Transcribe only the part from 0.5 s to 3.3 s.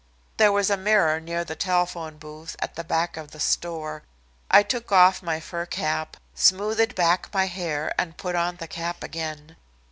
was a mirror near the telephone booth at the back of